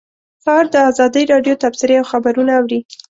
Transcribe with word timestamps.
سهار 0.43 0.65
د 0.73 0.75
ازادۍ 0.89 1.23
راډیو 1.33 1.59
تبصرې 1.63 1.95
او 1.99 2.05
خبرونه 2.11 2.51
اوري. 2.59 2.79